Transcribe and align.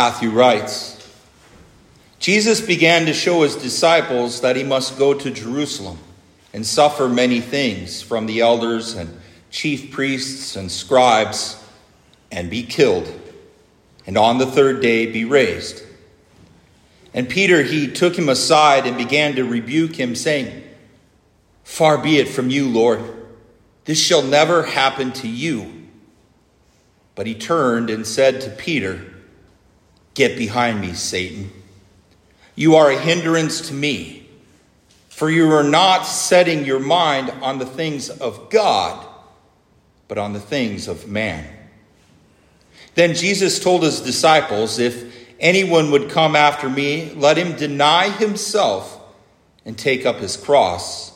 Matthew 0.00 0.30
writes 0.30 0.96
Jesus 2.18 2.62
began 2.62 3.04
to 3.04 3.12
show 3.12 3.42
his 3.42 3.54
disciples 3.54 4.40
that 4.40 4.56
he 4.56 4.64
must 4.64 4.96
go 4.96 5.12
to 5.12 5.30
Jerusalem 5.30 5.98
and 6.54 6.64
suffer 6.64 7.06
many 7.06 7.42
things 7.42 8.00
from 8.00 8.24
the 8.24 8.40
elders 8.40 8.94
and 8.94 9.20
chief 9.50 9.90
priests 9.90 10.56
and 10.56 10.72
scribes 10.72 11.62
and 12.32 12.48
be 12.48 12.62
killed, 12.62 13.12
and 14.06 14.16
on 14.16 14.38
the 14.38 14.46
third 14.46 14.80
day 14.80 15.04
be 15.04 15.26
raised. 15.26 15.82
And 17.12 17.28
Peter, 17.28 17.62
he 17.62 17.86
took 17.86 18.18
him 18.18 18.30
aside 18.30 18.86
and 18.86 18.96
began 18.96 19.36
to 19.36 19.44
rebuke 19.44 19.96
him, 19.96 20.14
saying, 20.14 20.62
Far 21.62 21.98
be 21.98 22.16
it 22.16 22.28
from 22.30 22.48
you, 22.48 22.70
Lord. 22.70 23.02
This 23.84 24.02
shall 24.02 24.22
never 24.22 24.62
happen 24.62 25.12
to 25.12 25.28
you. 25.28 25.88
But 27.14 27.26
he 27.26 27.34
turned 27.34 27.90
and 27.90 28.06
said 28.06 28.40
to 28.40 28.48
Peter, 28.48 29.09
Get 30.14 30.36
behind 30.36 30.80
me, 30.80 30.94
Satan. 30.94 31.50
You 32.54 32.76
are 32.76 32.90
a 32.90 32.98
hindrance 32.98 33.68
to 33.68 33.74
me, 33.74 34.28
for 35.08 35.30
you 35.30 35.50
are 35.52 35.62
not 35.62 36.02
setting 36.02 36.64
your 36.64 36.80
mind 36.80 37.30
on 37.42 37.58
the 37.58 37.66
things 37.66 38.10
of 38.10 38.50
God, 38.50 39.06
but 40.08 40.18
on 40.18 40.32
the 40.32 40.40
things 40.40 40.88
of 40.88 41.08
man. 41.08 41.46
Then 42.94 43.14
Jesus 43.14 43.60
told 43.60 43.82
his 43.82 44.00
disciples, 44.00 44.78
If 44.78 45.14
anyone 45.38 45.90
would 45.92 46.10
come 46.10 46.34
after 46.34 46.68
me, 46.68 47.12
let 47.14 47.38
him 47.38 47.56
deny 47.56 48.10
himself 48.10 49.00
and 49.64 49.78
take 49.78 50.04
up 50.04 50.16
his 50.16 50.36
cross 50.36 51.12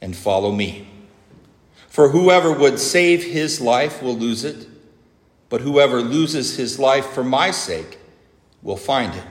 and 0.00 0.16
follow 0.16 0.52
me. 0.52 0.88
For 1.88 2.10
whoever 2.10 2.52
would 2.52 2.78
save 2.78 3.24
his 3.24 3.60
life 3.60 4.00
will 4.00 4.16
lose 4.16 4.44
it, 4.44 4.68
but 5.48 5.62
whoever 5.62 6.00
loses 6.00 6.56
his 6.56 6.78
life 6.78 7.06
for 7.06 7.24
my 7.24 7.50
sake 7.50 7.97
will 8.62 8.76
find 8.76 9.14
it. 9.14 9.24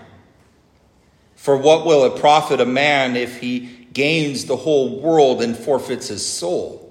For 1.36 1.56
what 1.56 1.86
will 1.86 2.06
it 2.06 2.20
profit 2.20 2.60
a 2.60 2.66
man 2.66 3.16
if 3.16 3.40
he 3.40 3.88
gains 3.94 4.46
the 4.46 4.58
whole 4.58 5.00
world 5.00 5.42
and 5.42 5.56
forfeits 5.56 6.08
his 6.08 6.26
soul? 6.26 6.84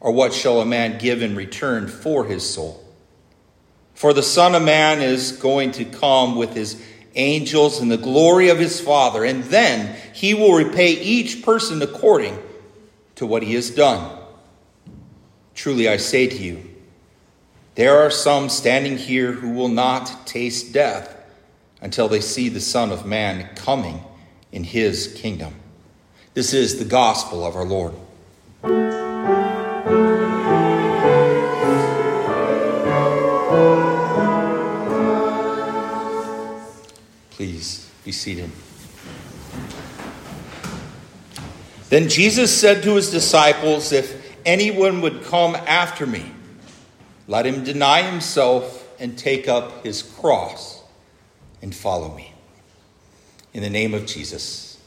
Or 0.00 0.12
what 0.12 0.32
shall 0.32 0.60
a 0.60 0.66
man 0.66 0.98
give 0.98 1.22
in 1.22 1.34
return 1.34 1.88
for 1.88 2.24
his 2.24 2.48
soul? 2.48 2.82
For 3.94 4.12
the 4.12 4.22
Son 4.22 4.54
of 4.54 4.62
Man 4.62 5.00
is 5.00 5.32
going 5.32 5.72
to 5.72 5.84
come 5.84 6.36
with 6.36 6.52
his 6.52 6.82
angels 7.14 7.80
in 7.80 7.88
the 7.88 7.96
glory 7.96 8.50
of 8.50 8.58
his 8.58 8.78
Father, 8.78 9.24
and 9.24 9.42
then 9.44 9.96
he 10.12 10.34
will 10.34 10.52
repay 10.52 10.92
each 10.92 11.42
person 11.42 11.80
according 11.80 12.38
to 13.14 13.24
what 13.24 13.42
he 13.42 13.54
has 13.54 13.70
done. 13.70 14.18
Truly 15.54 15.88
I 15.88 15.96
say 15.96 16.26
to 16.26 16.36
you, 16.36 16.62
there 17.74 18.02
are 18.02 18.10
some 18.10 18.50
standing 18.50 18.98
here 18.98 19.32
who 19.32 19.50
will 19.50 19.68
not 19.68 20.26
taste 20.26 20.74
death 20.74 21.15
until 21.86 22.08
they 22.08 22.20
see 22.20 22.48
the 22.48 22.60
Son 22.60 22.90
of 22.90 23.06
Man 23.06 23.48
coming 23.54 24.02
in 24.50 24.64
his 24.64 25.14
kingdom. 25.14 25.54
This 26.34 26.52
is 26.52 26.80
the 26.80 26.84
gospel 26.84 27.46
of 27.46 27.54
our 27.54 27.64
Lord. 27.64 27.94
Please 37.30 37.88
be 38.04 38.10
seated. 38.10 38.50
Then 41.88 42.08
Jesus 42.08 42.52
said 42.52 42.82
to 42.82 42.96
his 42.96 43.12
disciples, 43.12 43.92
If 43.92 44.36
anyone 44.44 45.02
would 45.02 45.22
come 45.22 45.54
after 45.54 46.04
me, 46.04 46.32
let 47.28 47.46
him 47.46 47.62
deny 47.62 48.02
himself 48.02 48.88
and 48.98 49.16
take 49.16 49.46
up 49.46 49.84
his 49.84 50.02
cross 50.02 50.75
and 51.62 51.74
follow 51.74 52.14
me. 52.14 52.32
In 53.52 53.62
the 53.62 53.70
name 53.70 53.94
of 53.94 54.06
Jesus, 54.06 54.78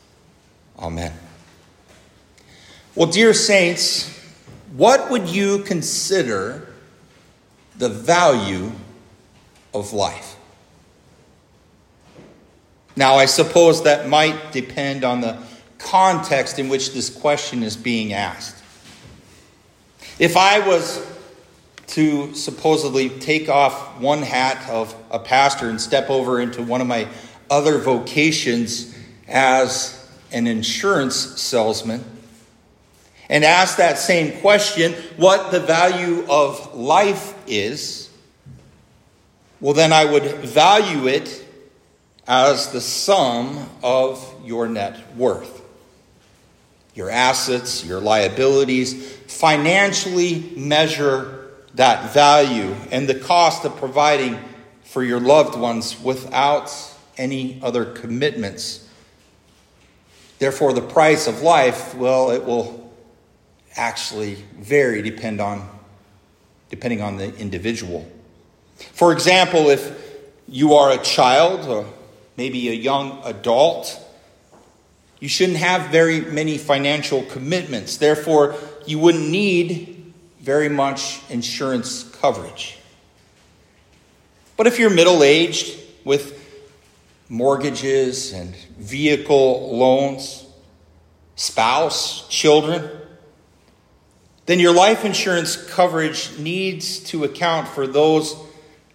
amen. 0.77 1.13
Well, 2.95 3.09
dear 3.09 3.33
saints, 3.33 4.15
what 4.75 5.09
would 5.09 5.27
you 5.29 5.59
consider 5.59 6.67
the 7.77 7.89
value 7.89 8.71
of 9.73 9.93
life? 9.93 10.35
Now, 12.95 13.15
I 13.15 13.25
suppose 13.25 13.83
that 13.83 14.09
might 14.09 14.51
depend 14.51 15.03
on 15.03 15.21
the 15.21 15.41
context 15.77 16.59
in 16.59 16.67
which 16.67 16.93
this 16.93 17.09
question 17.09 17.63
is 17.63 17.77
being 17.77 18.13
asked. 18.13 18.61
If 20.19 20.35
I 20.35 20.59
was 20.59 21.01
to 21.89 22.33
supposedly 22.35 23.09
take 23.09 23.49
off 23.49 23.99
one 23.99 24.21
hat 24.21 24.69
of 24.69 24.95
a 25.09 25.19
pastor 25.19 25.69
and 25.69 25.81
step 25.81 26.09
over 26.09 26.39
into 26.39 26.61
one 26.61 26.81
of 26.81 26.87
my 26.87 27.07
other 27.49 27.79
vocations 27.79 28.95
as 29.27 29.95
an 30.31 30.45
insurance 30.45 31.15
salesman 31.41 32.03
and 33.29 33.43
ask 33.43 33.77
that 33.77 33.97
same 33.97 34.39
question 34.41 34.93
what 35.17 35.51
the 35.51 35.59
value 35.59 36.25
of 36.29 36.75
life 36.75 37.35
is, 37.47 38.09
well, 39.61 39.73
then 39.73 39.93
I 39.93 40.05
would 40.05 40.23
value 40.23 41.07
it 41.07 41.45
as 42.27 42.71
the 42.71 42.81
sum 42.81 43.67
of 43.83 44.33
your 44.43 44.67
net 44.67 45.15
worth. 45.15 45.61
Your 46.95 47.09
assets, 47.09 47.85
your 47.85 47.99
liabilities 47.99 49.11
financially 49.27 50.51
measure 50.55 51.38
that 51.75 52.13
value 52.13 52.75
and 52.91 53.07
the 53.07 53.15
cost 53.15 53.65
of 53.65 53.75
providing 53.77 54.39
for 54.83 55.03
your 55.03 55.19
loved 55.19 55.55
ones 55.57 56.01
without 56.01 56.71
any 57.17 57.59
other 57.61 57.85
commitments. 57.85 58.89
Therefore, 60.39 60.73
the 60.73 60.81
price 60.81 61.27
of 61.27 61.41
life, 61.41 61.93
well, 61.95 62.31
it 62.31 62.43
will 62.43 62.91
actually 63.75 64.35
vary 64.57 65.01
depend 65.01 65.41
on, 65.41 65.69
depending 66.69 67.01
on 67.01 67.17
the 67.17 67.35
individual. 67.37 68.09
For 68.93 69.11
example, 69.11 69.69
if 69.69 69.91
you 70.47 70.73
are 70.73 70.91
a 70.91 70.97
child 70.97 71.67
or 71.67 71.85
maybe 72.37 72.69
a 72.69 72.73
young 72.73 73.21
adult, 73.25 73.99
you 75.19 75.27
shouldn't 75.27 75.57
have 75.57 75.91
very 75.91 76.21
many 76.21 76.57
financial 76.57 77.23
commitments. 77.23 77.97
Therefore, 77.97 78.55
you 78.87 78.97
wouldn't 78.97 79.29
need 79.29 79.98
very 80.49 80.67
much 80.67 81.21
insurance 81.29 82.05
coverage. 82.21 82.79
But 84.57 84.65
if 84.65 84.79
you're 84.79 84.89
middle 84.89 85.21
aged 85.21 85.79
with 86.03 86.23
mortgages 87.29 88.33
and 88.33 88.55
vehicle 88.79 89.77
loans, 89.77 90.47
spouse, 91.35 92.27
children, 92.29 92.89
then 94.47 94.59
your 94.59 94.73
life 94.73 95.05
insurance 95.05 95.55
coverage 95.55 96.35
needs 96.39 96.99
to 97.11 97.25
account 97.25 97.67
for 97.67 97.85
those 97.85 98.35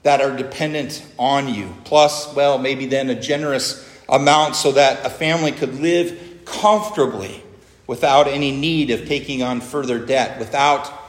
that 0.02 0.20
are 0.20 0.36
dependent 0.36 1.06
on 1.20 1.46
you. 1.46 1.72
Plus, 1.84 2.34
well, 2.34 2.58
maybe 2.58 2.86
then 2.86 3.10
a 3.10 3.14
generous 3.14 3.88
amount 4.08 4.56
so 4.56 4.72
that 4.72 5.06
a 5.06 5.08
family 5.08 5.52
could 5.52 5.76
live 5.80 6.40
comfortably 6.44 7.44
without 7.86 8.26
any 8.26 8.50
need 8.50 8.90
of 8.90 9.06
taking 9.06 9.40
on 9.44 9.60
further 9.60 10.04
debt, 10.04 10.40
without 10.40 11.02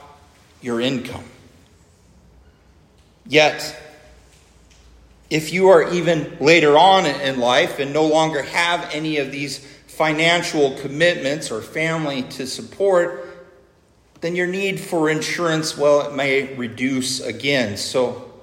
your 0.65 0.81
income. 0.81 1.23
Yet, 3.27 3.79
if 5.29 5.53
you 5.53 5.69
are 5.69 5.93
even 5.93 6.37
later 6.39 6.75
on 6.75 7.05
in 7.05 7.39
life 7.39 7.77
and 7.77 7.93
no 7.93 8.07
longer 8.07 8.41
have 8.41 8.89
any 8.91 9.17
of 9.17 9.31
these 9.31 9.59
financial 9.59 10.75
commitments 10.79 11.51
or 11.51 11.61
family 11.61 12.23
to 12.23 12.47
support, 12.47 13.27
then 14.21 14.35
your 14.35 14.47
need 14.47 14.79
for 14.79 15.07
insurance, 15.07 15.77
well, 15.77 16.09
it 16.09 16.15
may 16.15 16.55
reduce 16.55 17.19
again. 17.19 17.77
So, 17.77 18.33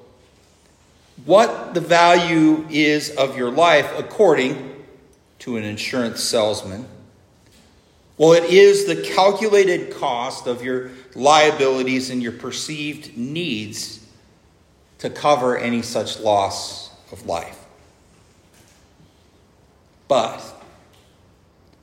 what 1.25 1.75
the 1.75 1.81
value 1.81 2.65
is 2.71 3.11
of 3.11 3.37
your 3.37 3.51
life 3.51 3.93
according 3.99 4.85
to 5.41 5.57
an 5.57 5.65
insurance 5.65 6.23
salesman 6.23 6.87
well, 8.19 8.33
it 8.33 8.45
is 8.45 8.85
the 8.85 8.97
calculated 8.97 9.95
cost 9.95 10.47
of 10.47 10.63
your 10.63 10.91
liabilities 11.15 12.11
and 12.11 12.23
your 12.23 12.33
perceived 12.33 13.17
needs 13.17 14.05
to 14.99 15.11
cover 15.11 15.57
any 15.59 15.83
such 15.83 16.21
loss 16.21 16.91
of 17.11 17.27
life. 17.27 17.59
But 20.09 20.41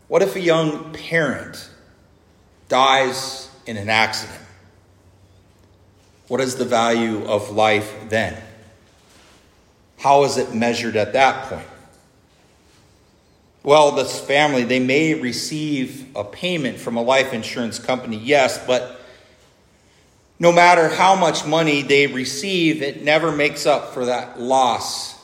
what 0.08 0.22
if 0.22 0.36
a 0.36 0.40
young 0.40 0.94
parent 0.94 1.70
dies 2.68 3.50
in 3.66 3.76
an 3.78 3.90
accident? 3.90 4.40
What 6.28 6.42
is 6.42 6.56
the 6.56 6.66
value 6.66 7.26
of 7.26 7.50
life 7.50 7.92
then? 8.08 8.42
How 9.98 10.24
is 10.24 10.38
it 10.38 10.54
measured 10.54 10.96
at 10.96 11.14
that 11.14 11.50
point? 11.50 11.68
Well, 13.62 13.92
this 13.92 14.20
family, 14.20 14.64
they 14.64 14.80
may 14.80 15.16
receive 15.16 16.16
a 16.16 16.24
payment 16.24 16.78
from 16.80 16.96
a 16.96 17.02
life 17.02 17.34
insurance 17.34 17.78
company, 17.78 18.18
yes, 18.18 18.66
but 18.66 19.00
no 20.40 20.54
matter 20.54 20.88
how 20.88 21.16
much 21.16 21.46
money 21.46 21.82
they 21.82 22.08
receive, 22.08 22.82
it 22.82 23.04
never 23.04 23.32
makes 23.32 23.66
up 23.66 23.94
for 23.94 24.06
that 24.06 24.40
loss 24.40 25.20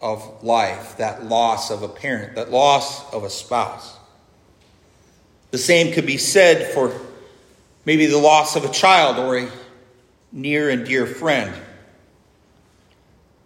of 0.00 0.42
life, 0.42 0.96
that 0.96 1.26
loss 1.26 1.70
of 1.70 1.82
a 1.82 1.88
parent, 1.88 2.36
that 2.36 2.50
loss 2.50 3.12
of 3.12 3.22
a 3.24 3.30
spouse. 3.30 3.96
The 5.50 5.58
same 5.58 5.92
could 5.92 6.06
be 6.06 6.16
said 6.16 6.72
for 6.72 6.98
maybe 7.84 8.06
the 8.06 8.16
loss 8.16 8.56
of 8.56 8.64
a 8.64 8.70
child 8.70 9.18
or 9.18 9.38
a 9.38 9.48
near 10.32 10.70
and 10.70 10.86
dear 10.86 11.04
friend. 11.04 11.54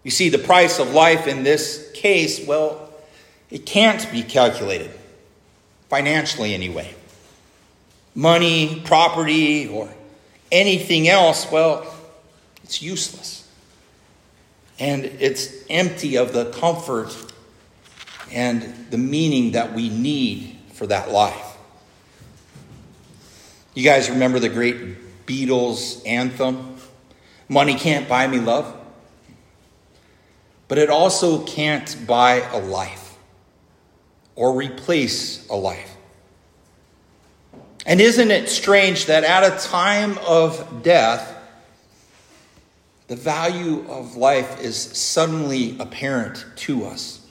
You 0.05 0.13
see, 0.13 0.29
the 0.29 0.39
price 0.39 0.79
of 0.79 0.93
life 0.93 1.27
in 1.27 1.43
this 1.43 1.91
case, 1.93 2.47
well, 2.47 2.86
it 3.57 3.65
can't 3.65 4.13
be 4.13 4.23
calculated, 4.23 4.91
financially 5.89 6.53
anyway. 6.53 6.95
Money, 8.15 8.83
property, 8.85 9.67
or 9.67 9.89
anything 10.53 11.09
else, 11.09 11.51
well, 11.51 11.91
it's 12.63 12.83
useless. 12.83 13.49
And 14.79 15.07
it's 15.07 15.55
empty 15.71 16.19
of 16.19 16.35
the 16.35 16.51
comfort 16.51 17.17
and 18.31 18.91
the 18.91 18.99
meaning 18.99 19.53
that 19.53 19.73
we 19.73 19.89
need 19.89 20.59
for 20.75 20.87
that 20.89 21.11
life. 21.11 21.57
You 23.73 23.85
guys 23.85 24.11
remember 24.11 24.39
the 24.39 24.51
great 24.51 25.25
Beatles 25.25 26.07
anthem? 26.07 26.77
Money 27.49 27.77
can't 27.77 28.07
buy 28.07 28.27
me 28.27 28.39
love. 28.39 28.79
But 30.69 30.77
it 30.77 30.91
also 30.91 31.43
can't 31.43 32.07
buy 32.07 32.41
a 32.53 32.59
life 32.59 33.06
or 34.37 34.55
replace 34.55 35.49
a 35.49 35.57
life. 35.57 35.97
And 37.87 38.01
isn't 38.01 38.31
it 38.31 38.49
strange 38.49 39.07
that 39.07 39.25
at 39.25 39.45
a 39.45 39.67
time 39.69 40.19
of 40.19 40.83
death, 40.83 41.33
the 43.09 43.17
value 43.17 43.85
of 43.89 44.17
life 44.17 44.61
is 44.61 44.77
suddenly 44.77 45.77
apparent 45.79 46.45
to 46.57 46.85
us? 46.85 47.25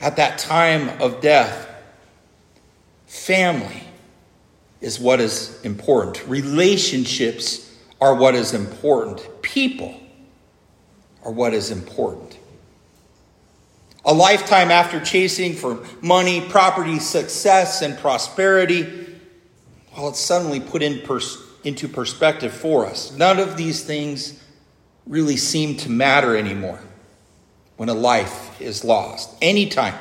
At 0.00 0.16
that 0.16 0.38
time 0.38 1.00
of 1.00 1.20
death, 1.20 1.68
family 3.06 3.84
is 4.80 4.98
what 4.98 5.20
is 5.20 5.60
important, 5.62 6.26
relationships 6.26 7.72
are 8.00 8.14
what 8.14 8.34
is 8.34 8.52
important, 8.52 9.24
people 9.42 9.94
are 11.24 11.30
what 11.30 11.54
is 11.54 11.70
important. 11.70 12.38
A 14.04 14.12
lifetime 14.12 14.70
after 14.70 15.00
chasing 15.00 15.54
for 15.54 15.84
money, 16.00 16.40
property, 16.40 16.98
success, 16.98 17.82
and 17.82 17.96
prosperity, 17.96 19.08
well, 19.96 20.08
it's 20.08 20.18
suddenly 20.18 20.58
put 20.58 20.82
in 20.82 21.00
pers- 21.00 21.38
into 21.62 21.88
perspective 21.88 22.52
for 22.52 22.84
us. 22.86 23.12
None 23.16 23.38
of 23.38 23.56
these 23.56 23.84
things 23.84 24.42
really 25.06 25.36
seem 25.36 25.76
to 25.78 25.90
matter 25.90 26.36
anymore 26.36 26.80
when 27.76 27.88
a 27.88 27.94
life 27.94 28.60
is 28.60 28.84
lost. 28.84 29.30
Any 29.40 29.68
time 29.68 29.94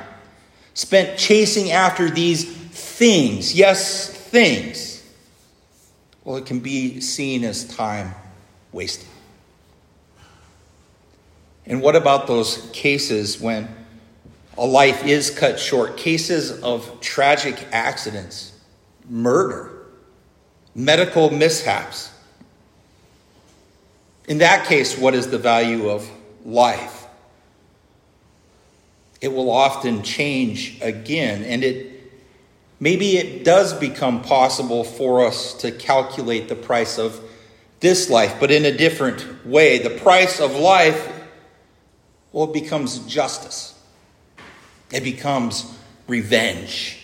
spent 0.73 1.19
chasing 1.19 1.71
after 1.71 2.09
these 2.09 2.45
things, 2.45 3.53
yes, 3.53 4.09
things, 4.09 5.03
well, 6.23 6.37
it 6.37 6.45
can 6.45 6.59
be 6.59 7.01
seen 7.01 7.43
as 7.43 7.65
time 7.65 8.15
wasted. 8.71 9.07
And 11.65 11.81
what 11.81 11.95
about 11.95 12.27
those 12.27 12.69
cases 12.73 13.39
when 13.39 13.67
a 14.61 14.65
life 14.65 15.03
is 15.03 15.31
cut 15.31 15.59
short? 15.59 15.97
Cases 15.97 16.61
of 16.61 17.01
tragic 17.01 17.67
accidents, 17.71 18.53
murder, 19.09 19.71
medical 20.75 21.31
mishaps. 21.31 22.13
In 24.27 24.37
that 24.37 24.67
case, 24.67 24.95
what 24.99 25.15
is 25.15 25.31
the 25.31 25.39
value 25.39 25.89
of 25.89 26.07
life? 26.45 27.07
It 29.19 29.33
will 29.33 29.49
often 29.49 30.03
change 30.03 30.79
again, 30.79 31.43
and 31.43 31.63
it 31.63 32.13
maybe 32.79 33.17
it 33.17 33.43
does 33.43 33.73
become 33.73 34.21
possible 34.21 34.83
for 34.83 35.25
us 35.25 35.55
to 35.55 35.71
calculate 35.71 36.49
the 36.49 36.55
price 36.55 36.99
of 36.99 37.19
this 37.79 38.11
life, 38.11 38.35
but 38.39 38.51
in 38.51 38.65
a 38.65 38.77
different 38.77 39.43
way. 39.43 39.79
The 39.79 39.89
price 39.89 40.39
of 40.39 40.55
life 40.55 41.17
well, 42.31 42.45
it 42.45 42.53
becomes 42.53 42.99
justice, 42.99 43.70
it 44.91 45.03
becomes 45.03 45.77
revenge. 46.07 46.97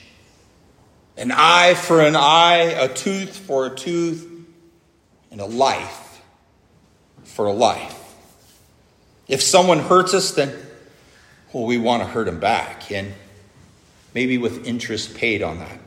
An 1.16 1.32
eye 1.32 1.74
for 1.74 2.02
an 2.02 2.16
eye, 2.16 2.76
a 2.78 2.94
tooth 2.94 3.36
for 3.36 3.66
a 3.66 3.76
tooth, 3.76 4.30
and 5.32 5.42
a 5.42 5.46
life 5.46 6.22
for 7.24 7.46
a 7.46 7.54
life. 7.54 8.16
If 9.28 9.42
someone 9.42 9.80
hurts 9.80 10.14
us, 10.14 10.32
then, 10.32 10.54
well, 11.52 11.66
we 11.66 11.78
want 11.78 12.04
to 12.04 12.08
hurt 12.08 12.26
them 12.26 12.40
back, 12.40 12.92
and 12.92 13.14
maybe 14.14 14.38
with 14.38 14.66
interest 14.66 15.16
paid 15.16 15.42
on 15.42 15.60
that. 15.60 15.80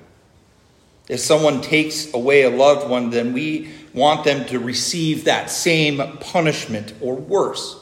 If 1.09 1.21
someone 1.21 1.61
takes 1.61 2.13
away 2.15 2.43
a 2.43 2.51
loved 2.51 2.89
one, 2.89 3.11
then 3.11 3.33
we 3.33 3.73
want 3.93 4.25
them 4.25 4.47
to 4.47 4.59
receive 4.59 5.25
that 5.25 5.51
same 5.51 5.99
punishment 6.19 6.95
or 7.01 7.17
worse 7.17 7.77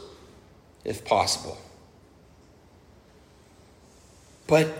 if 0.84 1.04
possible. 1.04 1.58
But 4.48 4.74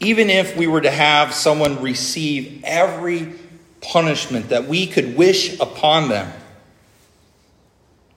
even 0.00 0.30
if 0.30 0.56
we 0.56 0.66
were 0.66 0.80
to 0.80 0.90
have 0.90 1.34
someone 1.34 1.82
receive 1.82 2.62
every 2.64 3.34
punishment 3.82 4.48
that 4.48 4.66
we 4.66 4.86
could 4.86 5.16
wish 5.16 5.58
upon 5.60 6.08
them, 6.08 6.32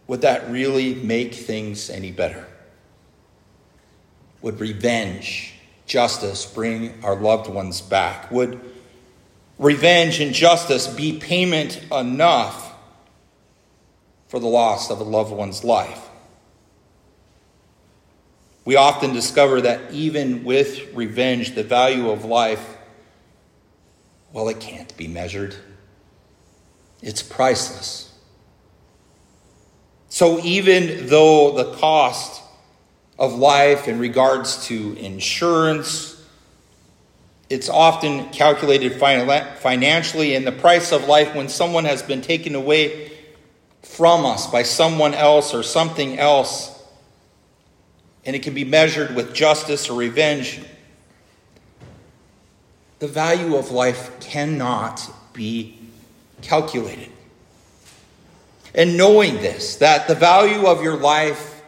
would 0.08 0.22
that 0.22 0.50
really 0.50 0.94
make 0.94 1.34
things 1.34 1.90
any 1.90 2.12
better? 2.12 2.48
Would 4.42 4.60
revenge, 4.60 5.56
justice 5.86 6.46
bring 6.46 7.04
our 7.04 7.16
loved 7.16 7.50
ones 7.50 7.82
back? 7.82 8.32
Would 8.32 8.60
revenge 9.58 10.20
and 10.20 10.34
justice 10.34 10.88
be 10.88 11.18
payment 11.18 11.84
enough 11.92 12.76
for 14.28 14.40
the 14.40 14.48
loss 14.48 14.92
of 14.92 15.00
a 15.00 15.04
loved 15.04 15.32
one's 15.32 15.64
life? 15.64 16.11
We 18.64 18.76
often 18.76 19.14
discover 19.14 19.62
that 19.62 19.92
even 19.92 20.44
with 20.44 20.94
revenge, 20.94 21.56
the 21.56 21.64
value 21.64 22.12
of 22.12 22.26
life, 22.26 22.78
well, 24.32 24.48
it 24.50 24.60
can't 24.60 24.96
be 24.98 25.08
measured. 25.08 25.56
It's 27.02 27.24
priceless. 27.24 28.14
So 30.10 30.40
even 30.44 31.08
though 31.08 31.52
the 31.52 31.74
cost 31.78 32.44
of 33.18 33.34
life 33.34 33.88
in 33.88 33.98
regards 33.98 34.68
to 34.68 34.94
insurance, 34.94 36.24
it's 37.50 37.70
often 37.70 38.30
calculated 38.30 38.94
financially, 38.94 40.36
and 40.36 40.46
the 40.46 40.52
price 40.52 40.92
of 40.92 41.08
life 41.08 41.36
when 41.36 41.50
someone 41.50 41.86
has 41.86 42.02
been 42.02 42.22
taken 42.22 42.56
away 42.56 43.12
from 43.82 44.26
us 44.26 44.48
by 44.48 44.64
someone 44.64 45.14
else 45.14 45.54
or 45.54 45.64
something 45.64 46.18
else 46.20 46.81
and 48.26 48.36
it 48.36 48.44
can 48.44 48.54
be 48.54 48.64
measured 48.64 49.16
with 49.16 49.34
justice 49.34 49.90
or 49.90 49.98
revenge. 49.98 50.62
The 53.00 53.08
value 53.08 53.56
of 53.56 53.72
life 53.72 54.20
cannot 54.20 55.10
be 55.34 55.80
calculated. 56.42 57.10
And 58.74 58.96
knowing 58.96 59.36
this, 59.36 59.78
that 59.78 60.08
the 60.08 60.16
value 60.16 60.68
of 60.68 60.84
your 60.84 60.96
life 60.96 61.62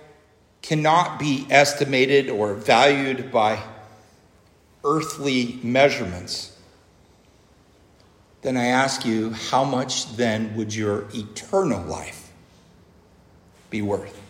cannot 0.62 1.20
be 1.20 1.46
estimated 1.50 2.30
or 2.30 2.54
valued 2.54 3.32
by 3.32 3.62
earthly 4.86 5.60
measurements, 5.64 6.58
then 8.42 8.58
I 8.58 8.66
ask 8.66 9.06
you, 9.06 9.32
how 9.32 9.64
much 9.64 10.16
then 10.16 10.56
would 10.56 10.74
your 10.76 11.08
eternal 11.14 11.82
life 11.84 12.32
be 13.70 13.82
worth? 13.82 14.23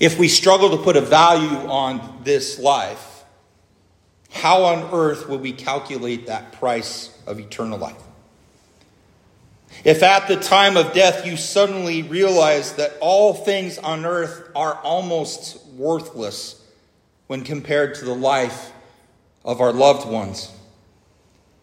If 0.00 0.18
we 0.18 0.28
struggle 0.28 0.70
to 0.70 0.82
put 0.82 0.96
a 0.96 1.00
value 1.00 1.68
on 1.68 2.20
this 2.24 2.58
life, 2.58 3.24
how 4.30 4.64
on 4.64 4.90
earth 4.92 5.28
will 5.28 5.38
we 5.38 5.52
calculate 5.52 6.26
that 6.26 6.52
price 6.52 7.16
of 7.26 7.40
eternal 7.40 7.78
life? 7.78 8.02
If 9.84 10.02
at 10.02 10.28
the 10.28 10.36
time 10.36 10.76
of 10.76 10.92
death 10.92 11.26
you 11.26 11.36
suddenly 11.36 12.02
realize 12.02 12.74
that 12.74 12.96
all 13.00 13.34
things 13.34 13.78
on 13.78 14.04
earth 14.04 14.50
are 14.54 14.74
almost 14.82 15.64
worthless 15.76 16.64
when 17.26 17.44
compared 17.44 17.94
to 17.96 18.04
the 18.04 18.14
life 18.14 18.72
of 19.44 19.60
our 19.60 19.72
loved 19.72 20.08
ones, 20.08 20.52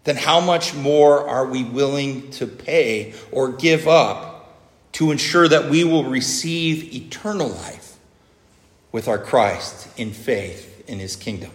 then 0.06 0.16
how 0.16 0.40
much 0.40 0.74
more 0.76 1.28
are 1.28 1.48
we 1.48 1.64
willing 1.64 2.30
to 2.32 2.48
pay 2.48 3.14
or 3.32 3.52
give 3.52 3.88
up 3.88 4.56
to 4.94 5.12
ensure 5.12 5.48
that 5.48 5.70
we 5.70 5.84
will 5.84 6.06
receive 6.06 6.94
eternal 6.94 7.50
life? 7.50 7.85
With 8.96 9.10
our 9.10 9.18
Christ 9.18 9.90
in 10.00 10.12
faith 10.12 10.86
in 10.88 11.00
his 11.00 11.18
kingdom. 11.18 11.52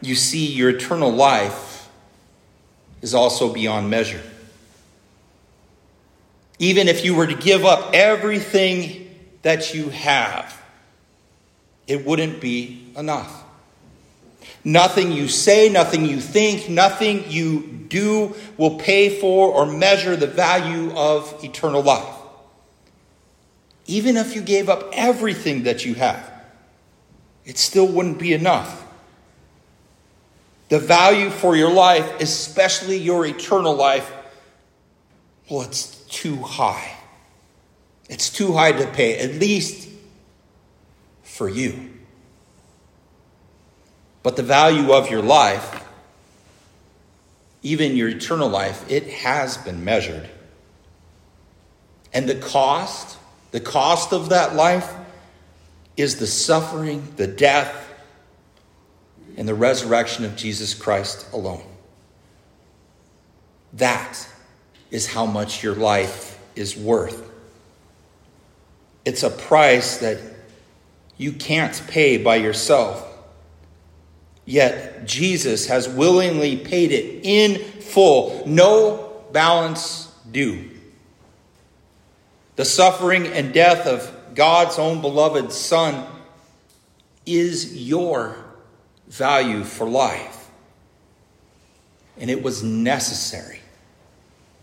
You 0.00 0.14
see, 0.14 0.46
your 0.46 0.70
eternal 0.70 1.10
life 1.10 1.88
is 3.02 3.14
also 3.14 3.52
beyond 3.52 3.90
measure. 3.90 4.22
even 6.60 6.86
if 6.86 7.04
you 7.04 7.16
were 7.16 7.26
to 7.26 7.34
give 7.34 7.64
up 7.64 7.90
everything 7.94 9.12
that 9.42 9.74
you 9.74 9.88
have, 9.88 10.62
it 11.88 12.06
wouldn't 12.06 12.40
be 12.40 12.92
enough. 12.96 13.42
Nothing 14.62 15.10
you 15.10 15.26
say, 15.26 15.68
nothing 15.68 16.06
you 16.06 16.20
think, 16.20 16.68
nothing 16.68 17.28
you 17.28 17.62
do 17.88 18.36
will 18.56 18.78
pay 18.78 19.18
for 19.18 19.52
or 19.52 19.66
measure 19.66 20.14
the 20.14 20.28
value 20.28 20.92
of 20.94 21.42
eternal 21.42 21.82
life. 21.82 22.17
Even 23.88 24.18
if 24.18 24.36
you 24.36 24.42
gave 24.42 24.68
up 24.68 24.90
everything 24.92 25.64
that 25.64 25.84
you 25.84 25.94
have, 25.94 26.30
it 27.46 27.56
still 27.56 27.88
wouldn't 27.88 28.18
be 28.18 28.34
enough. 28.34 28.86
The 30.68 30.78
value 30.78 31.30
for 31.30 31.56
your 31.56 31.72
life, 31.72 32.20
especially 32.20 32.98
your 32.98 33.24
eternal 33.24 33.74
life, 33.74 34.12
well, 35.50 35.62
it's 35.62 35.96
too 36.04 36.36
high. 36.36 36.94
It's 38.10 38.28
too 38.28 38.52
high 38.52 38.72
to 38.72 38.86
pay, 38.88 39.18
at 39.18 39.34
least 39.36 39.88
for 41.22 41.48
you. 41.48 41.90
But 44.22 44.36
the 44.36 44.42
value 44.42 44.92
of 44.92 45.10
your 45.10 45.22
life, 45.22 45.82
even 47.62 47.96
your 47.96 48.10
eternal 48.10 48.50
life, 48.50 48.90
it 48.90 49.08
has 49.08 49.56
been 49.56 49.82
measured. 49.82 50.28
And 52.12 52.28
the 52.28 52.34
cost, 52.34 53.17
the 53.50 53.60
cost 53.60 54.12
of 54.12 54.28
that 54.30 54.54
life 54.54 54.94
is 55.96 56.16
the 56.16 56.26
suffering, 56.26 57.02
the 57.16 57.26
death, 57.26 57.74
and 59.36 59.48
the 59.48 59.54
resurrection 59.54 60.24
of 60.24 60.36
Jesus 60.36 60.74
Christ 60.74 61.26
alone. 61.32 61.64
That 63.74 64.28
is 64.90 65.06
how 65.06 65.26
much 65.26 65.62
your 65.62 65.74
life 65.74 66.38
is 66.56 66.76
worth. 66.76 67.30
It's 69.04 69.22
a 69.22 69.30
price 69.30 69.98
that 69.98 70.18
you 71.16 71.32
can't 71.32 71.82
pay 71.88 72.18
by 72.18 72.36
yourself. 72.36 73.04
Yet 74.44 75.06
Jesus 75.06 75.66
has 75.66 75.88
willingly 75.88 76.56
paid 76.56 76.90
it 76.92 77.20
in 77.22 77.58
full, 77.80 78.42
no 78.46 79.22
balance 79.32 80.12
due. 80.30 80.70
The 82.58 82.64
suffering 82.64 83.28
and 83.28 83.54
death 83.54 83.86
of 83.86 84.34
God's 84.34 84.80
own 84.80 85.00
beloved 85.00 85.52
Son 85.52 86.04
is 87.24 87.76
your 87.76 88.34
value 89.06 89.62
for 89.62 89.88
life. 89.88 90.50
And 92.18 92.28
it 92.28 92.42
was 92.42 92.64
necessary 92.64 93.60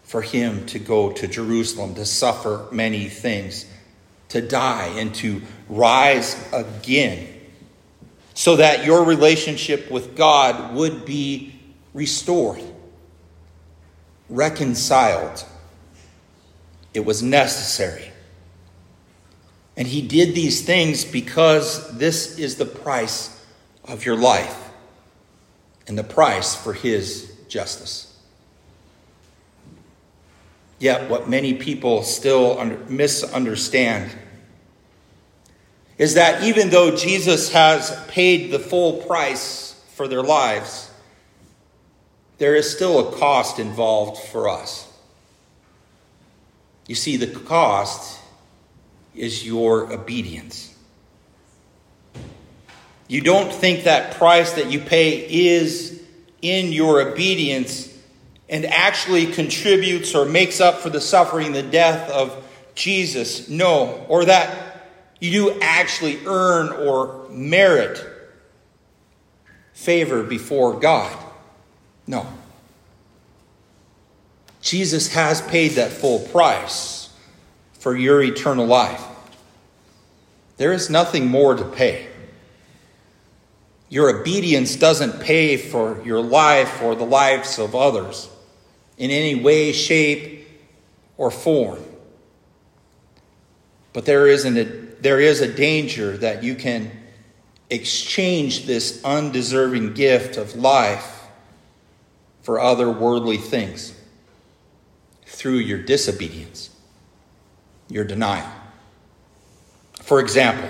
for 0.03 0.21
him 0.21 0.65
to 0.65 0.77
go 0.77 1.13
to 1.13 1.25
Jerusalem, 1.25 1.95
to 1.95 2.05
suffer 2.05 2.67
many 2.69 3.07
things, 3.07 3.65
to 4.27 4.41
die, 4.41 4.87
and 4.97 5.15
to 5.15 5.41
rise 5.69 6.35
again, 6.51 7.29
so 8.33 8.57
that 8.57 8.83
your 8.83 9.05
relationship 9.05 9.89
with 9.89 10.17
God 10.17 10.75
would 10.75 11.05
be 11.05 11.57
restored, 11.93 12.61
reconciled. 14.27 15.45
It 16.95 17.03
was 17.03 17.21
necessary. 17.21 18.09
And 19.75 19.85
he 19.85 20.01
did 20.01 20.33
these 20.33 20.63
things 20.63 21.03
because 21.03 21.97
this 21.97 22.39
is 22.39 22.55
the 22.55 22.65
price 22.65 23.45
of 23.83 24.05
your 24.05 24.15
life 24.15 24.69
and 25.87 25.97
the 25.97 26.03
price 26.03 26.55
for 26.55 26.71
his 26.71 27.35
justice. 27.49 28.17
Yet, 30.79 31.09
what 31.09 31.29
many 31.29 31.53
people 31.53 32.03
still 32.03 32.57
under, 32.59 32.77
misunderstand 32.89 34.11
is 35.97 36.13
that 36.13 36.43
even 36.43 36.69
though 36.69 36.95
Jesus 36.95 37.51
has 37.51 37.97
paid 38.07 38.51
the 38.51 38.59
full 38.59 39.01
price 39.03 39.81
for 39.95 40.07
their 40.07 40.23
lives, 40.23 40.91
there 42.37 42.55
is 42.55 42.69
still 42.69 43.07
a 43.07 43.17
cost 43.17 43.59
involved 43.59 44.21
for 44.29 44.49
us. 44.49 44.84
You 46.87 46.95
see, 46.95 47.17
the 47.17 47.27
cost 47.27 48.19
is 49.15 49.45
your 49.45 49.91
obedience. 49.91 50.73
You 53.07 53.21
don't 53.21 53.51
think 53.51 53.83
that 53.83 54.15
price 54.15 54.53
that 54.53 54.71
you 54.71 54.79
pay 54.79 55.47
is 55.47 56.01
in 56.41 56.71
your 56.71 57.01
obedience 57.01 57.91
and 58.49 58.65
actually 58.65 59.27
contributes 59.27 60.13
or 60.15 60.25
makes 60.25 60.59
up 60.59 60.75
for 60.79 60.89
the 60.89 61.01
suffering, 61.01 61.51
the 61.51 61.63
death 61.63 62.09
of 62.09 62.43
Jesus. 62.75 63.49
No. 63.49 64.05
Or 64.07 64.25
that 64.25 64.83
you 65.19 65.31
do 65.31 65.59
actually 65.61 66.19
earn 66.25 66.69
or 66.69 67.27
merit 67.29 68.03
favor 69.73 70.23
before 70.23 70.79
God. 70.79 71.15
No. 72.07 72.27
Jesus 74.65 75.13
has 75.13 75.43
paid 75.43 75.73
that 75.73 75.91
full 75.91 76.17
price 76.17 77.13
for 77.73 77.95
your 77.95 78.23
eternal 78.23 78.65
life. 78.65 79.03
There 80.57 80.73
is 80.73 80.89
nothing 80.89 81.27
more 81.27 81.53
to 81.53 81.63
pay. 81.63 82.07
Your 83.89 84.21
obedience 84.21 84.75
doesn't 84.75 85.21
pay 85.21 85.57
for 85.57 86.01
your 86.03 86.19
life 86.19 86.81
or 86.81 86.95
the 86.95 87.05
lives 87.05 87.59
of 87.59 87.75
others 87.75 88.27
in 88.97 89.11
any 89.11 89.35
way, 89.35 89.71
shape, 89.71 90.47
or 91.15 91.29
form. 91.29 91.83
But 93.93 94.05
there 94.05 94.25
is, 94.27 94.45
an, 94.45 94.95
there 94.99 95.19
is 95.19 95.41
a 95.41 95.53
danger 95.53 96.17
that 96.17 96.41
you 96.41 96.55
can 96.55 96.89
exchange 97.69 98.65
this 98.65 98.99
undeserving 99.05 99.93
gift 99.93 100.37
of 100.37 100.55
life 100.55 101.21
for 102.41 102.59
other 102.59 102.89
worldly 102.89 103.37
things 103.37 103.94
through 105.45 105.57
your 105.57 105.77
disobedience, 105.77 106.71
your 107.87 108.03
denial. 108.03 108.49
For 110.01 110.19
example, 110.19 110.67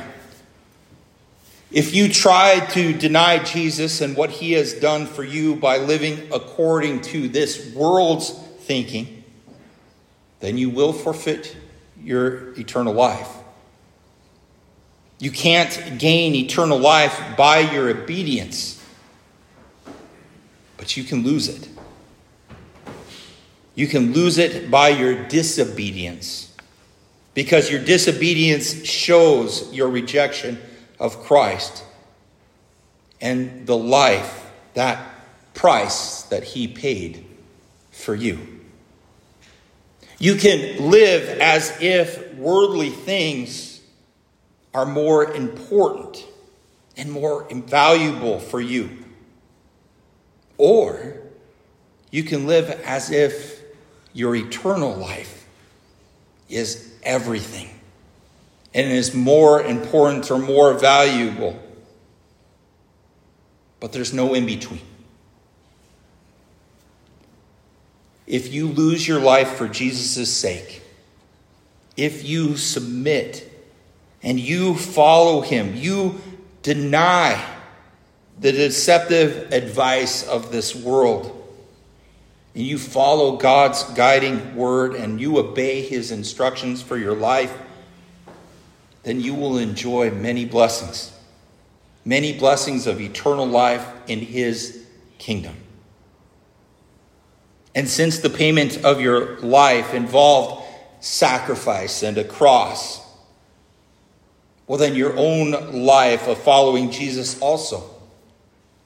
if 1.72 1.96
you 1.96 2.10
try 2.10 2.60
to 2.72 2.92
deny 2.92 3.42
Jesus 3.42 4.02
and 4.02 4.18
what 4.18 4.32
he 4.32 4.52
has 4.52 4.74
done 4.74 5.06
for 5.06 5.24
you 5.24 5.56
by 5.56 5.78
living 5.78 6.28
according 6.34 7.04
to 7.04 7.30
this 7.30 7.74
world's 7.74 8.32
thinking, 8.32 9.24
then 10.42 10.58
you 10.58 10.70
will 10.70 10.92
forfeit 10.92 11.56
your 12.04 12.52
eternal 12.60 12.94
life. 12.94 13.30
You 15.20 15.32
can't 15.32 15.98
gain 15.98 16.36
eternal 16.36 16.80
life 16.80 17.38
by 17.38 17.60
your 17.60 17.90
obedience, 17.90 18.86
but 20.76 20.98
you 20.98 21.06
can 21.06 21.24
lose 21.24 21.48
it. 21.48 21.70
You 23.76 23.88
can 23.88 24.14
lose 24.14 24.38
it 24.38 24.72
by 24.72 24.90
your 24.90 25.28
disobedience 25.28 26.54
because 27.34 27.70
your 27.70 27.84
disobedience 27.84 28.86
shows 28.86 29.72
your 29.74 29.90
rejection 29.90 30.58
of 30.98 31.22
Christ 31.24 31.84
and 33.20 33.68
the 33.68 33.78
life, 33.78 34.50
that 34.74 35.06
price 35.54 36.24
that 36.24 36.44
he 36.44 36.68
paid 36.68 37.26
for 37.92 38.16
you. 38.16 38.40
You 40.18 40.36
can 40.36 40.90
live 40.90 41.28
as 41.40 41.78
if 41.82 42.34
worldly 42.36 42.90
things 42.90 43.82
are 44.74 44.86
more 44.86 45.34
important 45.34 46.26
and 46.96 47.12
more 47.12 47.48
invaluable 47.50 48.40
for 48.40 48.62
you. 48.62 48.90
Or 50.58 51.18
you 52.12 52.24
can 52.24 52.48
live 52.48 52.70
as 52.86 53.12
if 53.12 53.55
your 54.16 54.34
eternal 54.34 54.96
life 54.96 55.46
is 56.48 56.92
everything 57.04 57.70
and 58.74 58.90
is 58.90 59.14
more 59.14 59.62
important 59.62 60.32
or 60.32 60.40
more 60.40 60.74
valuable. 60.74 61.62
But 63.82 63.92
there's 63.92 64.14
no 64.14 64.34
in 64.34 64.46
between. 64.46 64.82
If 68.26 68.54
you 68.54 68.70
lose 68.70 69.06
your 69.06 69.20
life 69.20 69.58
for 69.58 69.68
Jesus' 69.68 70.34
sake, 70.34 70.82
if 71.98 72.24
you 72.24 72.56
submit 72.56 73.52
and 74.24 74.40
you 74.40 74.76
follow 74.76 75.42
him, 75.42 75.76
you 75.76 76.22
deny 76.64 77.46
the 78.40 78.54
deceptive 78.54 79.52
advice 79.52 80.26
of 80.26 80.52
this 80.54 80.74
world, 80.74 81.45
and 82.56 82.64
you 82.64 82.78
follow 82.78 83.36
God's 83.36 83.84
guiding 83.84 84.56
word 84.56 84.96
and 84.96 85.20
you 85.20 85.38
obey 85.38 85.82
his 85.82 86.10
instructions 86.10 86.82
for 86.82 86.98
your 86.98 87.14
life, 87.14 87.56
then 89.06 89.22
you 89.22 89.36
will 89.36 89.58
enjoy 89.60 90.10
many 90.10 90.46
blessings, 90.46 91.14
many 92.04 92.34
blessings 92.38 92.88
of 92.88 93.00
eternal 93.00 93.46
life 93.46 93.88
in 94.08 94.20
His 94.20 94.84
kingdom. 95.20 95.56
And 97.76 97.88
since 97.88 98.20
the 98.20 98.32
payment 98.32 98.84
of 98.84 99.00
your 99.00 99.38
life 99.42 99.94
involved 99.94 100.66
sacrifice 101.02 102.02
and 102.02 102.18
a 102.18 102.24
cross, 102.24 103.00
well, 104.66 104.80
then 104.80 104.96
your 104.96 105.16
own 105.18 105.86
life 105.86 106.28
of 106.28 106.40
following 106.40 106.90
Jesus 106.90 107.40
also 107.40 107.84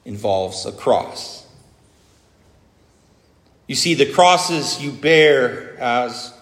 involves 0.04 0.66
a 0.66 0.72
cross. 0.72 1.39
You 3.70 3.76
see, 3.76 3.94
the 3.94 4.10
crosses 4.10 4.82
you 4.82 4.90
bear 4.90 5.78
as 5.78 6.34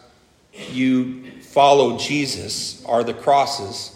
you 0.71 1.31
follow 1.43 1.99
Jesus 1.99 2.83
are 2.87 3.05
the 3.05 3.13
crosses 3.13 3.95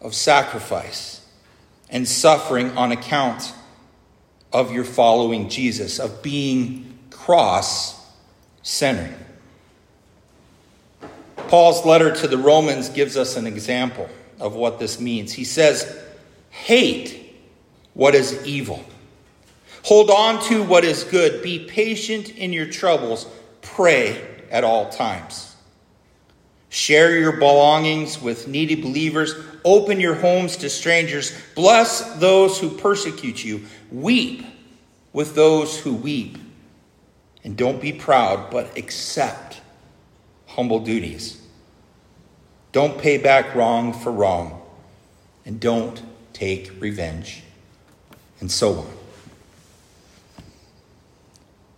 of 0.00 0.14
sacrifice 0.14 1.26
and 1.90 2.06
suffering 2.06 2.70
on 2.78 2.92
account 2.92 3.52
of 4.52 4.70
your 4.70 4.84
following 4.84 5.48
Jesus, 5.48 5.98
of 5.98 6.22
being 6.22 6.96
cross 7.10 8.00
centered. 8.62 9.18
Paul's 11.48 11.84
letter 11.84 12.14
to 12.14 12.28
the 12.28 12.38
Romans 12.38 12.90
gives 12.90 13.16
us 13.16 13.36
an 13.36 13.48
example 13.48 14.08
of 14.38 14.54
what 14.54 14.78
this 14.78 15.00
means. 15.00 15.32
He 15.32 15.42
says, 15.42 16.00
Hate 16.50 17.36
what 17.94 18.14
is 18.14 18.46
evil, 18.46 18.84
hold 19.86 20.10
on 20.10 20.42
to 20.42 20.64
what 20.64 20.84
is 20.84 21.04
good, 21.04 21.40
be 21.44 21.60
patient 21.60 22.28
in 22.30 22.52
your 22.52 22.66
troubles, 22.66 23.24
pray 23.62 24.20
at 24.50 24.64
all 24.64 24.88
times. 24.88 25.54
Share 26.68 27.16
your 27.16 27.36
belongings 27.36 28.20
with 28.20 28.48
needy 28.48 28.74
believers. 28.74 29.36
Open 29.64 30.00
your 30.00 30.16
homes 30.16 30.56
to 30.56 30.68
strangers. 30.68 31.32
Bless 31.54 32.16
those 32.16 32.58
who 32.58 32.68
persecute 32.68 33.44
you. 33.44 33.64
Weep 33.92 34.44
with 35.12 35.36
those 35.36 35.78
who 35.78 35.94
weep. 35.94 36.36
And 37.44 37.56
don't 37.56 37.80
be 37.80 37.92
proud, 37.92 38.50
but 38.50 38.76
accept 38.76 39.60
humble 40.48 40.80
duties. 40.80 41.40
Don't 42.72 42.98
pay 42.98 43.18
back 43.18 43.54
wrong 43.54 43.92
for 43.92 44.10
wrong. 44.10 44.62
And 45.44 45.60
don't 45.60 46.02
take 46.32 46.72
revenge. 46.80 47.44
And 48.40 48.50
so 48.50 48.80
on. 48.80 49.05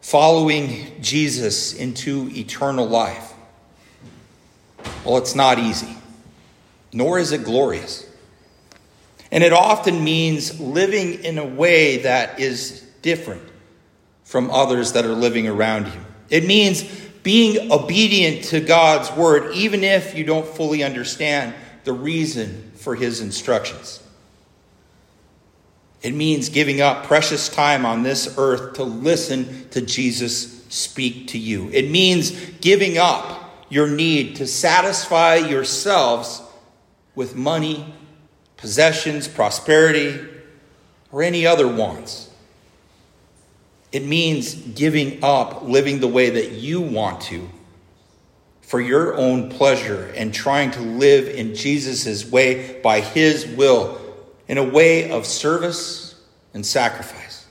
Following 0.09 1.03
Jesus 1.03 1.75
into 1.75 2.31
eternal 2.33 2.87
life. 2.87 3.35
Well, 5.05 5.19
it's 5.19 5.35
not 5.35 5.59
easy, 5.59 5.95
nor 6.95 7.19
is 7.19 7.33
it 7.33 7.45
glorious. 7.45 8.09
And 9.31 9.45
it 9.45 9.53
often 9.53 10.03
means 10.03 10.59
living 10.59 11.25
in 11.25 11.37
a 11.37 11.45
way 11.45 11.99
that 11.99 12.41
is 12.41 12.81
different 13.03 13.43
from 14.25 14.50
others 14.50 14.95
that 14.95 15.05
are 15.05 15.12
living 15.12 15.47
around 15.47 15.88
you. 15.88 16.00
It 16.31 16.47
means 16.47 16.85
being 17.23 17.71
obedient 17.71 18.45
to 18.45 18.61
God's 18.61 19.12
word, 19.12 19.53
even 19.53 19.85
if 19.85 20.17
you 20.17 20.25
don't 20.25 20.47
fully 20.47 20.83
understand 20.83 21.55
the 21.85 21.93
reason 21.93 22.73
for 22.77 22.95
his 22.95 23.21
instructions. 23.21 24.03
It 26.02 26.14
means 26.14 26.49
giving 26.49 26.81
up 26.81 27.05
precious 27.05 27.49
time 27.49 27.85
on 27.85 28.02
this 28.02 28.35
earth 28.38 28.75
to 28.75 28.85
listen 28.85 29.69
to 29.71 29.81
Jesus 29.81 30.64
speak 30.69 31.28
to 31.28 31.38
you. 31.38 31.71
It 31.71 31.90
means 31.90 32.31
giving 32.61 32.99
up 32.99 33.67
your 33.69 33.88
need 33.88 34.37
to 34.37 34.47
satisfy 34.47 35.37
yourselves 35.37 36.43
with 37.14 37.35
money, 37.35 37.95
possessions, 38.57 39.26
prosperity, 39.26 40.19
or 41.11 41.23
any 41.23 41.47
other 41.47 41.67
wants. 41.67 42.31
It 43.90 44.05
means 44.05 44.55
giving 44.55 45.25
up 45.25 45.62
living 45.62 46.00
the 46.00 46.09
way 46.09 46.31
that 46.31 46.52
you 46.52 46.81
want 46.81 47.23
to 47.23 47.49
for 48.61 48.81
your 48.81 49.16
own 49.16 49.49
pleasure 49.49 50.12
and 50.14 50.33
trying 50.33 50.70
to 50.73 50.81
live 50.81 51.27
in 51.27 51.55
Jesus' 51.55 52.31
way 52.31 52.79
by 52.83 53.01
his 53.01 53.46
will 53.46 53.99
in 54.49 54.59
a 54.59 54.65
way 54.65 55.11
of 55.11 55.27
service 55.27 56.21
and 56.55 56.65
sacrifice. 56.65 57.47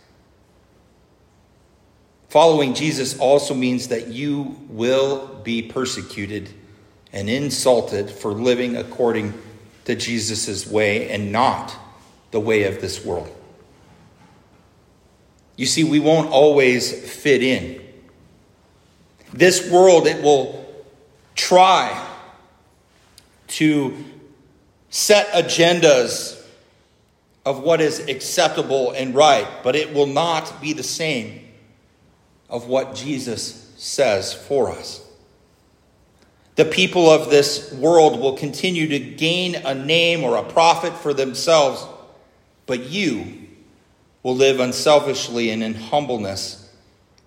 Following 2.30 2.74
Jesus 2.74 3.18
also 3.20 3.54
means 3.54 3.88
that 3.88 4.08
you 4.08 4.58
will 4.68 5.28
be 5.44 5.62
persecuted 5.62 6.50
and 7.14 7.30
insulted 7.30 8.10
for 8.10 8.34
living 8.34 8.76
according 8.76 9.34
to 9.86 9.96
Jesus' 9.96 10.68
way 10.68 11.10
and 11.10 11.32
not 11.32 11.74
the 12.32 12.40
way 12.40 12.64
of 12.64 12.82
this 12.82 13.06
world. 13.06 13.34
You 15.56 15.66
see, 15.66 15.84
we 15.84 16.00
won't 16.00 16.30
always 16.30 16.92
fit 16.92 17.42
in. 17.42 17.82
This 19.34 19.72
world, 19.72 20.06
it 20.08 20.22
will 20.22 20.66
try 21.36 22.06
to 23.48 24.06
set 24.90 25.28
agendas 25.30 26.37
of 27.48 27.62
what 27.62 27.80
is 27.80 28.00
acceptable 28.10 28.92
and 28.92 29.16
right, 29.16 29.48
but 29.64 29.74
it 29.74 29.94
will 29.94 30.06
not 30.06 30.62
be 30.62 30.74
the 30.74 30.84
same 30.84 31.40
of 32.50 32.68
what 32.68 32.94
Jesus 32.94 33.74
says 33.78 34.34
for 34.34 34.70
us. 34.70 35.02
The 36.56 36.66
people 36.66 37.10
of 37.10 37.30
this 37.30 37.72
world 37.72 38.20
will 38.20 38.36
continue 38.36 38.90
to 38.90 39.00
gain 39.00 39.56
a 39.56 39.74
name 39.74 40.26
or 40.26 40.36
a 40.36 40.44
profit 40.44 40.92
for 40.92 41.14
themselves, 41.14 41.86
but 42.66 42.82
you 42.82 43.48
will 44.24 44.36
live 44.36 44.60
unselfishly 44.60 45.50
and 45.50 45.64
in 45.64 45.74
humbleness 45.74 46.70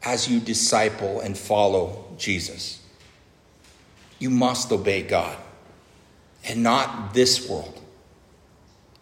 as 0.02 0.28
you 0.28 0.38
disciple 0.38 1.20
and 1.20 1.38
follow 1.38 2.04
Jesus. 2.18 2.78
You 4.18 4.28
must 4.28 4.70
obey 4.70 5.00
God 5.00 5.38
and 6.44 6.62
not 6.62 7.14
this 7.14 7.48
world. 7.48 7.79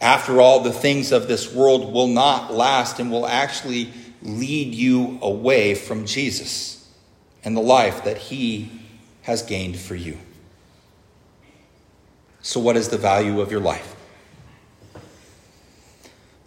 After 0.01 0.41
all, 0.41 0.61
the 0.61 0.73
things 0.73 1.11
of 1.11 1.27
this 1.27 1.53
world 1.53 1.93
will 1.93 2.07
not 2.07 2.53
last 2.55 3.01
and 3.01 3.11
will 3.11 3.27
actually 3.27 3.93
lead 4.23 4.75
you 4.75 5.19
away 5.23 5.75
from 5.75 6.07
Jesus 6.07 6.89
and 7.45 7.57
the 7.57 7.61
life 7.61 8.05
that 8.05 8.17
He 8.17 8.71
has 9.23 9.43
gained 9.43 9.77
for 9.79 9.95
you. 9.95 10.19
So, 12.41 12.61
what 12.61 12.77
is 12.77 12.89
the 12.89 12.99
value 12.99 13.41
of 13.41 13.51
your 13.51 13.61
life? 13.61 13.97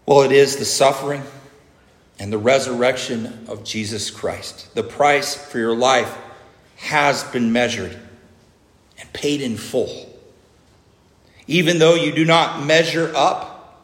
Well, 0.06 0.22
it 0.22 0.32
is 0.32 0.58
the 0.58 0.66
suffering 0.66 1.24
and 2.20 2.32
the 2.32 2.38
resurrection 2.38 3.46
of 3.48 3.64
Jesus 3.64 4.10
Christ. 4.10 4.74
The 4.76 4.84
price 4.84 5.36
for 5.36 5.58
your 5.58 5.76
life 5.76 6.18
has 6.78 7.24
been 7.26 7.52
measured 7.52 7.98
and 9.00 9.14
paid 9.14 9.42
in 9.42 9.58
full. 9.58 10.11
Even 11.52 11.80
though 11.80 11.96
you 11.96 12.14
do 12.14 12.24
not 12.24 12.66
measure 12.66 13.12
up, 13.14 13.84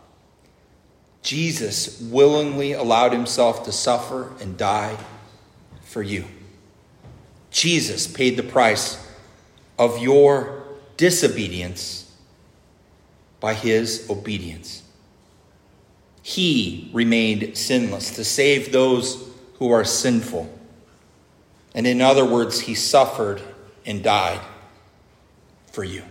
Jesus 1.21 1.99
willingly 1.99 2.71
allowed 2.71 3.11
himself 3.11 3.65
to 3.65 3.73
suffer 3.73 4.31
and 4.39 4.57
die 4.57 4.95
for 5.81 6.01
you. 6.01 6.23
Jesus 7.51 8.07
paid 8.07 8.37
the 8.37 8.43
price 8.43 9.05
of 9.77 10.01
your 10.01 10.63
disobedience 10.95 12.09
by 13.41 13.53
his 13.53 14.09
obedience. 14.09 14.81
He 16.23 16.89
remained 16.93 17.57
sinless 17.57 18.15
to 18.15 18.23
save 18.23 18.71
those 18.71 19.29
who 19.55 19.71
are 19.71 19.83
sinful. 19.83 20.57
And 21.75 21.85
in 21.85 21.99
other 21.99 22.23
words, 22.23 22.61
he 22.61 22.75
suffered 22.75 23.41
and 23.85 24.01
died 24.01 24.39
for 25.73 25.83
you. 25.83 26.03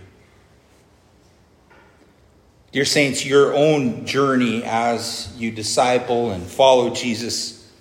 Dear 2.77 2.85
Saints, 2.85 3.25
your 3.25 3.55
own 3.55 4.05
journey 4.05 4.63
as 4.63 5.33
you 5.39 5.51
disciple 5.51 6.33
and 6.33 6.45
follow 6.45 6.91
Jesus, 6.91 7.73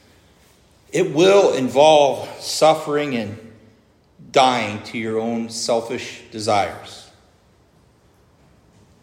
it 0.90 1.14
will 1.14 1.54
involve 1.54 2.30
suffering 2.40 3.14
and 3.18 3.38
dying 4.32 4.82
to 4.84 4.98
your 4.98 5.20
own 5.20 5.50
selfish 5.50 6.22
desires. 6.32 7.12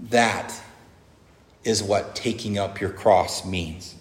That 0.01 0.59
is 1.63 1.83
what 1.83 2.17
taking 2.17 2.57
up 2.57 2.81
your 2.81 2.89
cross 2.89 3.45
means. 3.45 3.95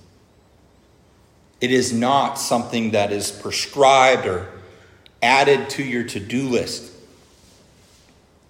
It 1.59 1.73
is 1.73 1.91
not 1.91 2.35
something 2.35 2.91
that 2.91 3.11
is 3.11 3.31
prescribed 3.33 4.27
or 4.27 4.47
added 5.21 5.69
to 5.71 5.83
your 5.83 6.05
to 6.05 6.21
do 6.21 6.47
list. 6.47 6.89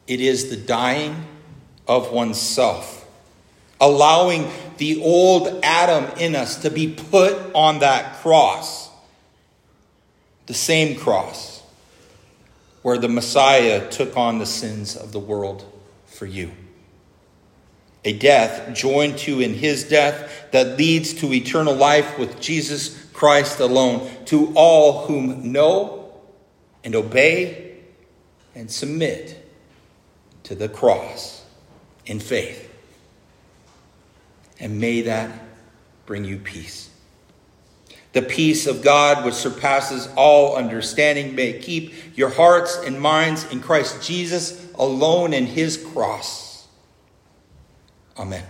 It 0.06 0.22
is 0.22 0.52
the 0.52 0.58
dying 0.58 1.26
of 1.88 2.12
oneself, 2.12 3.01
allowing 3.82 4.50
the 4.78 5.02
old 5.02 5.60
Adam 5.64 6.06
in 6.18 6.36
us 6.36 6.62
to 6.62 6.70
be 6.70 6.94
put 6.94 7.36
on 7.54 7.80
that 7.80 8.22
cross, 8.22 8.90
the 10.46 10.54
same 10.54 10.98
cross 10.98 11.62
where 12.84 12.98
the 12.98 13.10
Messiah 13.10 13.90
took 13.92 14.16
on 14.16 14.40
the 14.40 14.46
sins 14.46 14.96
of 14.96 15.12
the 15.12 15.20
world 15.20 15.66
for 16.06 16.26
you 16.26 16.52
a 18.04 18.14
death 18.14 18.74
joined 18.76 19.18
to 19.20 19.42
in 19.42 19.54
his 19.54 19.84
death 19.84 20.48
that 20.52 20.78
leads 20.78 21.14
to 21.14 21.32
eternal 21.34 21.76
life 21.76 22.18
with 22.18 22.40
Jesus 22.40 23.06
Christ 23.14 23.60
alone, 23.60 24.10
to 24.26 24.52
all 24.56 25.06
whom 25.06 25.52
know 25.52 26.12
and 26.84 26.96
obey 26.96 27.78
and 28.56 28.72
submit 28.72 29.38
to 30.44 30.56
the 30.56 30.68
cross 30.68 31.46
in 32.06 32.20
faith. 32.20 32.70
And 34.62 34.80
may 34.80 35.02
that 35.02 35.30
bring 36.06 36.24
you 36.24 36.38
peace. 36.38 36.90
The 38.14 38.22
peace 38.22 38.68
of 38.68 38.82
God, 38.82 39.26
which 39.26 39.34
surpasses 39.34 40.08
all 40.16 40.56
understanding, 40.56 41.34
may 41.36 41.60
keep 41.60 41.94
your 42.18 42.30
hearts 42.30 42.78
and 42.86 43.00
minds 43.00 43.50
in 43.52 43.62
Christ 43.62 44.06
Jesus 44.06 44.68
alone 44.76 45.34
in 45.34 45.46
his 45.46 45.78
cross. 45.78 46.68
Amen. 48.18 48.44